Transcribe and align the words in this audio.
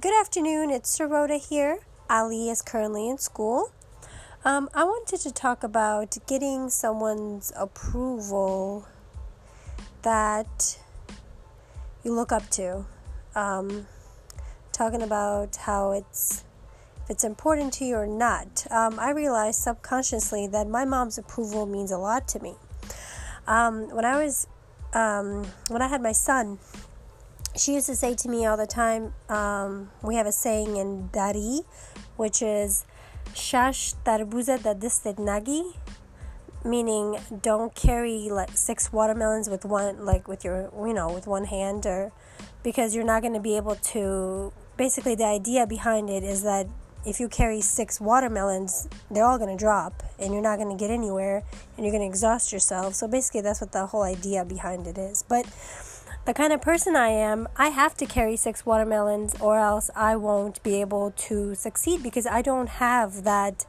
good 0.00 0.14
afternoon. 0.14 0.70
It's 0.70 0.96
Sorota 0.96 1.44
here. 1.44 1.80
Ali 2.08 2.50
is 2.50 2.62
currently 2.62 3.08
in 3.08 3.18
school. 3.18 3.72
Um, 4.44 4.68
I 4.72 4.84
wanted 4.84 5.18
to 5.20 5.32
talk 5.32 5.64
about 5.64 6.16
getting 6.28 6.70
someone's 6.70 7.52
approval 7.56 8.86
that 10.02 10.78
you 12.04 12.12
look 12.12 12.30
up 12.30 12.48
to. 12.50 12.84
Um, 13.34 13.88
talking 14.70 15.02
about 15.02 15.56
how 15.56 15.90
it's 15.90 16.44
if 17.02 17.10
it's 17.10 17.24
important 17.24 17.72
to 17.74 17.84
you 17.84 17.96
or 17.96 18.06
not. 18.06 18.68
Um, 18.70 19.00
I 19.00 19.10
realized 19.10 19.60
subconsciously 19.60 20.46
that 20.48 20.68
my 20.68 20.84
mom's 20.84 21.18
approval 21.18 21.66
means 21.66 21.90
a 21.90 21.98
lot 21.98 22.28
to 22.28 22.40
me. 22.40 22.54
Um, 23.48 23.88
when 23.88 24.04
I 24.04 24.22
was 24.22 24.46
um, 24.94 25.44
when 25.70 25.82
I 25.82 25.88
had 25.88 26.02
my 26.02 26.12
son, 26.12 26.60
she 27.58 27.74
used 27.74 27.86
to 27.86 27.96
say 27.96 28.14
to 28.14 28.28
me 28.28 28.46
all 28.46 28.56
the 28.56 28.66
time, 28.66 29.14
um, 29.28 29.90
we 30.02 30.14
have 30.14 30.26
a 30.26 30.32
saying 30.32 30.76
in 30.76 31.08
Dari, 31.08 31.60
which 32.16 32.42
is 32.42 32.84
Shash 33.34 33.94
tarbuza 34.04 34.62
da 34.62 34.74
nagi, 34.74 35.74
meaning 36.64 37.18
don't 37.42 37.74
carry 37.74 38.28
like 38.30 38.56
six 38.56 38.92
watermelons 38.92 39.48
with 39.48 39.64
one, 39.64 40.04
like 40.04 40.28
with 40.28 40.44
your, 40.44 40.70
you 40.86 40.94
know, 40.94 41.12
with 41.12 41.26
one 41.26 41.44
hand, 41.44 41.86
or 41.86 42.12
because 42.62 42.94
you're 42.94 43.04
not 43.04 43.22
going 43.22 43.34
to 43.34 43.40
be 43.40 43.56
able 43.56 43.76
to. 43.76 44.52
Basically, 44.76 45.16
the 45.16 45.24
idea 45.24 45.66
behind 45.66 46.08
it 46.08 46.22
is 46.22 46.42
that 46.42 46.68
if 47.04 47.18
you 47.20 47.28
carry 47.28 47.60
six 47.60 48.00
watermelons, 48.00 48.88
they're 49.10 49.24
all 49.24 49.38
going 49.38 49.56
to 49.56 49.58
drop 49.58 50.02
and 50.18 50.32
you're 50.32 50.42
not 50.42 50.56
going 50.56 50.68
to 50.70 50.76
get 50.76 50.90
anywhere 50.90 51.42
and 51.76 51.84
you're 51.84 51.92
going 51.92 52.02
to 52.02 52.06
exhaust 52.08 52.52
yourself. 52.52 52.94
So 52.94 53.08
basically, 53.08 53.40
that's 53.40 53.60
what 53.60 53.72
the 53.72 53.86
whole 53.86 54.02
idea 54.02 54.44
behind 54.44 54.86
it 54.86 54.98
is. 54.98 55.24
But 55.28 55.46
the 56.24 56.34
kind 56.34 56.52
of 56.52 56.60
person 56.60 56.94
I 56.94 57.08
am, 57.08 57.48
I 57.56 57.68
have 57.68 57.94
to 57.96 58.06
carry 58.06 58.36
six 58.36 58.66
watermelons 58.66 59.34
or 59.40 59.58
else 59.58 59.90
I 59.96 60.16
won't 60.16 60.62
be 60.62 60.80
able 60.80 61.12
to 61.12 61.54
succeed 61.54 62.02
because 62.02 62.26
I 62.26 62.42
don't 62.42 62.68
have 62.68 63.24
that 63.24 63.64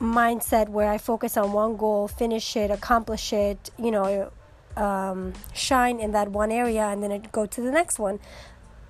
mindset 0.00 0.68
where 0.68 0.90
I 0.90 0.98
focus 0.98 1.36
on 1.36 1.52
one 1.52 1.76
goal, 1.76 2.08
finish 2.08 2.56
it, 2.56 2.70
accomplish 2.70 3.32
it, 3.32 3.70
you 3.78 3.90
know, 3.90 4.32
um, 4.76 5.34
shine 5.52 6.00
in 6.00 6.12
that 6.12 6.30
one 6.30 6.50
area 6.50 6.82
and 6.82 7.02
then 7.02 7.28
go 7.32 7.46
to 7.46 7.60
the 7.60 7.70
next 7.70 7.98
one. 7.98 8.18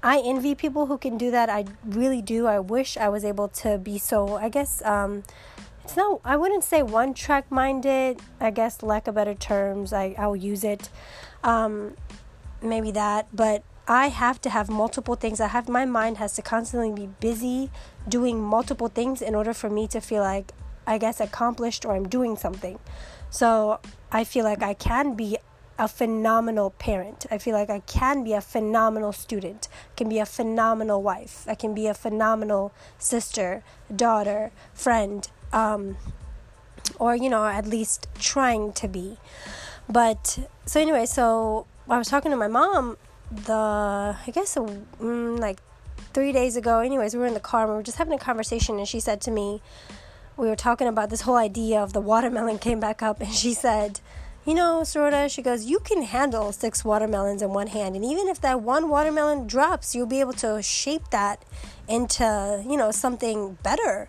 I 0.02 0.22
envy 0.24 0.54
people 0.54 0.86
who 0.86 0.98
can 0.98 1.16
do 1.16 1.30
that. 1.30 1.48
I 1.48 1.64
really 1.84 2.20
do. 2.20 2.46
I 2.46 2.60
wish 2.60 2.96
I 2.96 3.08
was 3.08 3.24
able 3.24 3.48
to 3.48 3.78
be 3.78 3.98
so, 3.98 4.36
I 4.36 4.50
guess, 4.50 4.82
um, 4.84 5.22
it's 5.82 5.96
not, 5.96 6.20
I 6.24 6.36
wouldn't 6.36 6.64
say 6.64 6.82
one 6.82 7.12
track 7.14 7.50
minded. 7.50 8.20
I 8.40 8.50
guess, 8.50 8.82
lack 8.82 9.06
of 9.06 9.14
better 9.14 9.34
terms, 9.34 9.92
I, 9.92 10.14
I'll 10.18 10.36
use 10.36 10.64
it. 10.64 10.88
Um, 11.42 11.94
maybe 12.64 12.90
that, 12.92 13.28
but 13.32 13.62
I 13.86 14.08
have 14.08 14.40
to 14.42 14.50
have 14.50 14.70
multiple 14.70 15.14
things. 15.14 15.40
I 15.40 15.48
have 15.48 15.68
my 15.68 15.84
mind 15.84 16.16
has 16.16 16.34
to 16.34 16.42
constantly 16.42 16.90
be 16.90 17.12
busy 17.20 17.70
doing 18.08 18.40
multiple 18.40 18.88
things 18.88 19.20
in 19.20 19.34
order 19.34 19.52
for 19.52 19.68
me 19.68 19.86
to 19.88 20.00
feel 20.00 20.22
like 20.22 20.52
I 20.86 20.98
guess 20.98 21.20
accomplished 21.20 21.84
or 21.84 21.94
I'm 21.94 22.08
doing 22.08 22.36
something. 22.36 22.78
So 23.30 23.80
I 24.10 24.24
feel 24.24 24.44
like 24.44 24.62
I 24.62 24.74
can 24.74 25.14
be 25.14 25.38
a 25.78 25.88
phenomenal 25.88 26.70
parent. 26.70 27.26
I 27.30 27.38
feel 27.38 27.54
like 27.54 27.68
I 27.68 27.80
can 27.80 28.22
be 28.22 28.32
a 28.32 28.40
phenomenal 28.40 29.12
student, 29.12 29.68
I 29.92 29.94
can 29.96 30.08
be 30.08 30.18
a 30.18 30.26
phenomenal 30.26 31.02
wife, 31.02 31.44
I 31.48 31.54
can 31.54 31.74
be 31.74 31.86
a 31.86 31.94
phenomenal 31.94 32.72
sister, 32.98 33.64
daughter, 33.94 34.52
friend, 34.72 35.28
um, 35.52 35.96
or 36.98 37.16
you 37.16 37.28
know, 37.28 37.44
at 37.44 37.66
least 37.66 38.06
trying 38.18 38.72
to 38.74 38.88
be. 38.88 39.18
But 39.88 40.38
so 40.64 40.80
anyway, 40.80 41.06
so 41.06 41.66
I 41.88 41.98
was 41.98 42.08
talking 42.08 42.30
to 42.30 42.36
my 42.36 42.48
mom 42.48 42.96
the 43.30 43.52
I 44.26 44.30
guess 44.32 44.56
a, 44.56 44.60
mm, 44.60 45.38
like 45.38 45.60
three 46.14 46.32
days 46.32 46.56
ago. 46.56 46.80
Anyways, 46.80 47.14
we 47.14 47.20
were 47.20 47.26
in 47.26 47.34
the 47.34 47.40
car 47.40 47.62
and 47.62 47.70
we 47.70 47.76
were 47.76 47.82
just 47.82 47.98
having 47.98 48.14
a 48.14 48.18
conversation, 48.18 48.78
and 48.78 48.88
she 48.88 49.00
said 49.00 49.20
to 49.22 49.30
me, 49.30 49.60
we 50.36 50.48
were 50.48 50.56
talking 50.56 50.86
about 50.86 51.10
this 51.10 51.22
whole 51.22 51.36
idea 51.36 51.80
of 51.80 51.92
the 51.92 52.00
watermelon 52.00 52.58
came 52.58 52.80
back 52.80 53.02
up, 53.02 53.20
and 53.20 53.32
she 53.34 53.52
said, 53.52 54.00
you 54.46 54.54
know, 54.54 54.80
Sorota, 54.82 55.30
she 55.30 55.42
goes, 55.42 55.64
you 55.64 55.78
can 55.78 56.02
handle 56.02 56.52
six 56.52 56.84
watermelons 56.84 57.42
in 57.42 57.50
one 57.50 57.68
hand, 57.68 57.96
and 57.96 58.04
even 58.04 58.28
if 58.28 58.40
that 58.40 58.60
one 58.62 58.88
watermelon 58.88 59.46
drops, 59.46 59.94
you'll 59.94 60.06
be 60.06 60.20
able 60.20 60.32
to 60.34 60.62
shape 60.62 61.10
that 61.10 61.44
into 61.86 62.64
you 62.66 62.76
know 62.76 62.90
something 62.90 63.58
better. 63.62 64.08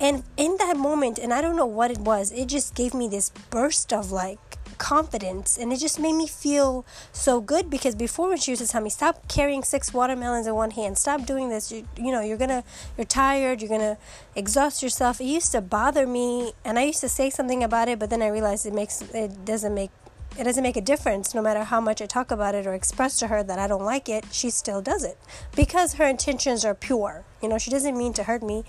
And 0.00 0.24
in 0.36 0.56
that 0.58 0.76
moment, 0.76 1.18
and 1.18 1.32
I 1.32 1.40
don't 1.40 1.56
know 1.56 1.66
what 1.66 1.90
it 1.90 1.98
was, 1.98 2.32
it 2.32 2.46
just 2.46 2.74
gave 2.74 2.94
me 2.94 3.08
this 3.08 3.30
burst 3.50 3.92
of 3.92 4.10
like 4.10 4.58
confidence 4.74 5.56
and 5.56 5.72
it 5.72 5.78
just 5.78 5.98
made 5.98 6.14
me 6.14 6.26
feel 6.26 6.84
so 7.12 7.40
good 7.40 7.70
because 7.70 7.94
before 7.94 8.28
when 8.28 8.38
she 8.38 8.52
used 8.52 8.62
to 8.62 8.68
tell 8.68 8.80
me 8.80 8.90
stop 8.90 9.28
carrying 9.28 9.62
six 9.62 9.92
watermelons 9.92 10.46
in 10.46 10.54
one 10.54 10.72
hand. 10.72 10.98
Stop 10.98 11.26
doing 11.26 11.48
this. 11.48 11.72
You, 11.72 11.86
you 11.96 12.12
know 12.12 12.20
you're 12.20 12.36
gonna 12.36 12.64
you're 12.96 13.04
tired. 13.04 13.62
You're 13.62 13.70
gonna 13.70 13.98
exhaust 14.34 14.82
yourself. 14.82 15.20
It 15.20 15.24
used 15.24 15.52
to 15.52 15.60
bother 15.60 16.06
me 16.06 16.52
and 16.64 16.78
i 16.78 16.82
used 16.82 17.00
to 17.00 17.08
say 17.08 17.30
something 17.30 17.62
about 17.62 17.88
it 17.88 17.98
but 17.98 18.10
then 18.10 18.22
i 18.22 18.28
realized 18.28 18.66
it 18.66 18.72
makes 18.72 19.02
it 19.02 19.44
doesn't 19.44 19.74
make 19.74 19.90
it 20.38 20.44
doesn't 20.44 20.62
make 20.62 20.76
a 20.76 20.80
difference 20.80 21.34
no 21.34 21.40
matter 21.40 21.62
how 21.62 21.80
much 21.80 22.02
I 22.02 22.06
talk 22.06 22.32
about 22.32 22.54
it 22.56 22.66
or 22.66 22.74
express 22.74 23.18
to 23.20 23.28
her 23.28 23.44
that 23.44 23.58
I 23.58 23.68
don't 23.68 23.84
like 23.84 24.08
it, 24.08 24.24
she 24.32 24.50
still 24.50 24.82
does 24.82 25.04
it 25.04 25.16
because 25.54 25.94
her 25.94 26.04
intentions 26.04 26.64
are 26.64 26.74
pure. 26.74 27.24
You 27.40 27.48
know, 27.48 27.58
she 27.58 27.70
doesn't 27.70 27.96
mean 27.96 28.12
to 28.14 28.24
hurt 28.24 28.42
me, 28.42 28.64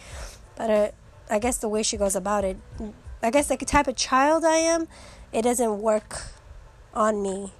but 0.56 0.70
uh, 0.70 0.92
I 1.30 1.40
guess 1.40 1.58
the 1.58 1.70
way 1.70 1.82
she 1.82 1.98
goes 1.98 2.16
about 2.16 2.44
it, 2.44 2.58
I 3.24 3.32
guess 3.32 3.50
like 3.50 3.60
the 3.60 3.66
type 3.66 3.88
of 3.88 3.96
child 3.96 4.46
I 4.46 4.58
am, 4.58 4.88
it 5.36 5.44
doesn't 5.44 5.82
work 5.82 6.28
on 6.94 7.22
me. 7.22 7.52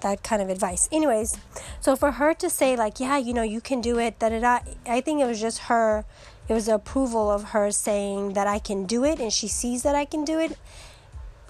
That 0.00 0.22
kind 0.22 0.40
of 0.40 0.48
advice. 0.48 0.88
Anyways 0.90 1.36
so 1.80 1.96
for 1.96 2.12
her 2.12 2.34
to 2.34 2.50
say 2.50 2.76
like 2.76 3.00
yeah 3.00 3.16
you 3.16 3.32
know 3.32 3.42
you 3.42 3.60
can 3.60 3.80
do 3.80 3.98
it 3.98 4.18
da 4.18 4.28
da 4.28 4.40
da 4.40 4.58
i 4.86 5.00
think 5.00 5.20
it 5.20 5.26
was 5.26 5.40
just 5.40 5.60
her 5.70 6.04
it 6.48 6.52
was 6.52 6.66
the 6.66 6.74
approval 6.74 7.30
of 7.30 7.44
her 7.52 7.70
saying 7.70 8.34
that 8.34 8.46
i 8.46 8.58
can 8.58 8.84
do 8.84 9.04
it 9.04 9.18
and 9.18 9.32
she 9.32 9.48
sees 9.48 9.82
that 9.82 9.94
i 9.94 10.04
can 10.04 10.24
do 10.24 10.38
it 10.38 10.56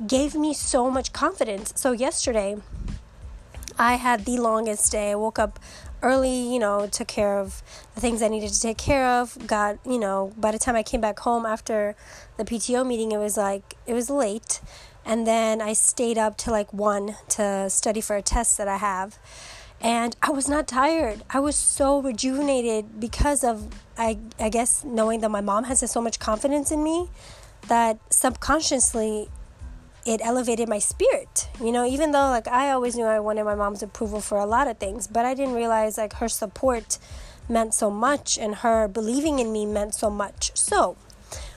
gave 0.06 0.34
me 0.34 0.54
so 0.54 0.90
much 0.90 1.12
confidence. 1.12 1.72
So 1.76 1.92
yesterday 1.92 2.56
i 3.78 3.94
had 3.94 4.24
the 4.24 4.38
longest 4.38 4.92
day. 4.92 5.12
I 5.12 5.14
woke 5.14 5.38
up 5.38 5.58
early 6.02 6.50
you 6.52 6.58
know 6.58 6.86
took 6.86 7.08
care 7.08 7.38
of 7.38 7.62
the 7.94 8.00
things 8.00 8.22
i 8.22 8.28
needed 8.28 8.50
to 8.50 8.58
take 8.58 8.78
care 8.78 9.04
of 9.06 9.36
got 9.46 9.78
you 9.84 9.98
know 9.98 10.32
by 10.38 10.50
the 10.50 10.58
time 10.58 10.74
i 10.74 10.82
came 10.82 10.98
back 10.98 11.18
home 11.18 11.44
after 11.44 11.94
the 12.38 12.44
pto 12.44 12.86
meeting 12.86 13.12
it 13.12 13.18
was 13.18 13.36
like 13.36 13.76
it 13.86 13.92
was 13.92 14.08
late 14.08 14.62
and 15.04 15.26
then 15.26 15.60
I 15.60 15.72
stayed 15.72 16.18
up 16.18 16.36
till 16.36 16.52
like 16.52 16.72
1 16.72 17.16
to 17.30 17.70
study 17.70 18.00
for 18.00 18.16
a 18.16 18.22
test 18.22 18.58
that 18.58 18.68
I 18.68 18.76
have. 18.76 19.18
And 19.82 20.14
I 20.20 20.30
was 20.30 20.46
not 20.48 20.68
tired. 20.68 21.22
I 21.30 21.40
was 21.40 21.56
so 21.56 22.02
rejuvenated 22.02 23.00
because 23.00 23.42
of, 23.42 23.68
I, 23.96 24.18
I 24.38 24.50
guess, 24.50 24.84
knowing 24.84 25.20
that 25.20 25.30
my 25.30 25.40
mom 25.40 25.64
has 25.64 25.88
so 25.90 26.02
much 26.02 26.18
confidence 26.18 26.70
in 26.70 26.84
me 26.84 27.08
that 27.68 27.98
subconsciously 28.10 29.30
it 30.06 30.20
elevated 30.22 30.68
my 30.68 30.78
spirit. 30.78 31.48
You 31.60 31.72
know, 31.72 31.86
even 31.86 32.12
though 32.12 32.30
like 32.30 32.48
I 32.48 32.70
always 32.70 32.96
knew 32.96 33.04
I 33.04 33.20
wanted 33.20 33.44
my 33.44 33.54
mom's 33.54 33.82
approval 33.82 34.20
for 34.20 34.38
a 34.38 34.46
lot 34.46 34.68
of 34.68 34.78
things, 34.78 35.06
but 35.06 35.24
I 35.24 35.34
didn't 35.34 35.54
realize 35.54 35.98
like 35.98 36.14
her 36.14 36.28
support 36.28 36.98
meant 37.48 37.74
so 37.74 37.90
much 37.90 38.38
and 38.38 38.56
her 38.56 38.88
believing 38.88 39.38
in 39.38 39.52
me 39.52 39.66
meant 39.66 39.94
so 39.94 40.10
much. 40.10 40.56
So, 40.56 40.96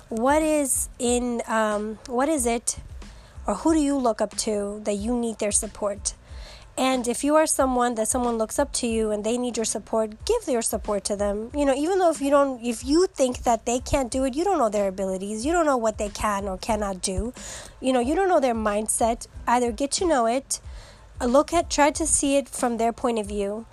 what 0.10 0.42
is 0.42 0.90
in 1.00 1.42
um, 1.48 2.00
what 2.08 2.30
is 2.30 2.46
it 2.46 2.78
or 3.48 3.56
who 3.56 3.74
do 3.74 3.80
you 3.80 3.98
look 3.98 4.22
up 4.22 4.36
to 4.38 4.82
that 4.86 4.94
you 4.94 5.18
need 5.18 5.40
their 5.40 5.52
support? 5.52 6.14
And 6.76 7.08
if 7.08 7.24
you 7.24 7.36
are 7.36 7.46
someone 7.46 7.94
that 7.96 8.08
someone 8.08 8.40
looks 8.40 8.58
up 8.58 8.74
to 8.74 8.88
you 8.88 9.12
and 9.12 9.24
they 9.24 9.38
need 9.38 9.58
your 9.58 9.66
support, 9.66 10.26
give 10.26 10.48
your 10.48 10.64
support 10.64 11.04
to 11.06 11.16
them. 11.16 11.52
You 11.54 11.66
know, 11.66 11.76
even 11.76 12.00
though 12.00 12.10
if 12.10 12.20
you 12.20 12.32
don't 12.32 12.66
if 12.66 12.84
you 12.84 13.06
think 13.06 13.44
that 13.44 13.68
they 13.68 13.80
can't 13.80 14.10
do 14.10 14.24
it, 14.24 14.36
you 14.36 14.44
don't 14.44 14.58
know 14.58 14.70
their 14.70 14.88
abilities. 14.88 15.46
You 15.46 15.54
don't 15.54 15.68
know 15.68 15.78
what 15.78 16.00
they 16.00 16.10
can 16.10 16.46
or 16.46 16.58
cannot 16.58 17.02
do. 17.02 17.32
You 17.80 17.94
know, 17.94 18.00
you 18.00 18.16
don't 18.16 18.28
know 18.28 18.40
their 18.40 18.56
mindset. 18.56 19.28
Either 19.46 19.72
get 19.72 19.92
to 19.94 20.08
know 20.08 20.26
it, 20.26 20.62
uh, 21.22 21.26
look 21.26 21.54
at 21.54 21.70
try 21.70 21.92
to 21.92 22.08
see 22.08 22.38
it 22.38 22.50
from 22.50 22.78
their 22.78 22.92
point 22.92 23.20
of 23.20 23.28
view 23.28 23.68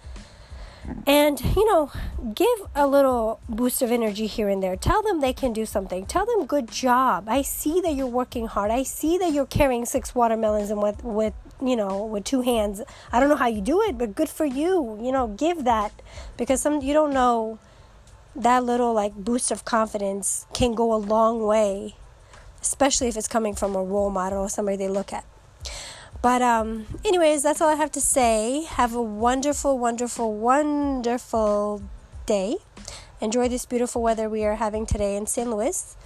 and 1.07 1.41
you 1.57 1.67
know 1.67 1.91
give 2.35 2.69
a 2.75 2.87
little 2.87 3.41
boost 3.49 3.83
of 3.83 3.91
energy 3.91 4.27
here 4.27 4.49
and 4.49 4.63
there. 4.63 4.77
Tell 4.77 5.03
them 5.03 5.21
they 5.21 5.33
can 5.33 5.53
do 5.53 5.67
something. 5.67 6.07
Tell 6.07 6.27
them 6.27 6.47
good 6.47 6.71
job. 6.71 7.29
I 7.29 7.43
see 7.43 7.81
that 7.81 7.95
you're 7.95 8.07
working 8.07 8.47
hard. 8.47 8.71
I 8.71 8.83
see 8.83 9.19
that 9.19 9.33
you're 9.33 9.47
carrying 9.47 9.85
six 9.85 10.15
watermelons 10.15 10.71
and 10.71 10.83
with 10.83 11.03
with 11.05 11.35
you 11.63 11.77
know 11.77 12.05
with 12.05 12.25
two 12.25 12.43
hands. 12.43 12.83
I 13.13 13.21
don't 13.21 13.29
know 13.29 13.37
how 13.37 13.49
you 13.49 13.61
do 13.61 13.83
it 13.83 13.99
but 13.99 14.15
good 14.15 14.29
for 14.29 14.45
you. 14.45 14.99
You 15.03 15.13
know 15.13 15.29
give 15.29 15.65
that. 15.65 15.93
Because 16.37 16.61
some 16.61 16.81
you 16.83 16.93
don't 16.93 17.13
know 17.13 17.59
that 18.37 18.65
little 18.65 18.93
like 18.93 19.15
boost 19.15 19.51
of 19.51 19.65
confidence 19.65 20.47
can 20.53 20.75
go 20.75 20.95
a 20.95 20.97
long 20.97 21.43
way 21.43 21.97
especially 22.63 23.09
if 23.09 23.17
it's 23.17 23.27
coming 23.27 23.55
from 23.55 23.75
a 23.75 23.83
role 23.83 24.11
model 24.11 24.41
or 24.41 24.49
somebody 24.49 24.77
they 24.77 24.89
look 24.89 25.13
at 25.13 25.25
but, 26.23 26.43
um, 26.43 26.87
anyways, 27.05 27.43
that's 27.43 27.61
all 27.61 27.69
I 27.69 27.77
have 27.77 27.93
to 27.93 28.01
say. 28.01 28.65
Have 28.69 28.95
a 28.95 29.03
wonderful, 29.03 29.79
wonderful, 29.79 30.35
wonderful 30.35 31.83
day. 32.27 32.57
Enjoy 33.21 33.49
this 33.49 33.67
beautiful 33.67 34.03
weather 34.03 34.29
we 34.29 34.45
are 34.45 34.57
having 34.57 34.87
today 34.87 35.17
in 35.17 35.27
St. 35.27 35.49
Louis. 35.49 35.97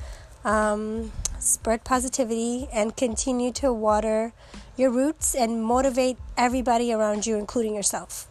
Um, 0.45 1.13
spread 1.39 1.85
positivity 1.85 2.69
and 2.73 2.97
continue 2.97 3.53
to 3.53 3.73
water 3.73 4.33
your 4.77 4.91
roots 4.91 5.35
and 5.35 5.63
motivate 5.63 6.17
everybody 6.37 6.93
around 6.93 7.27
you, 7.27 7.37
including 7.37 7.75
yourself. 7.75 8.27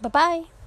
Bye 0.00 0.08
bye. 0.08 0.59